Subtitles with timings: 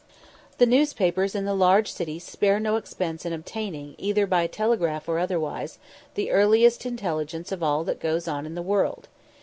[0.57, 5.19] The newspapers in the large cities spare no expense in obtaining, either by telegraph or
[5.19, 5.77] otherwise,
[6.15, 9.09] the earliest intelligence of all that goes on in the world.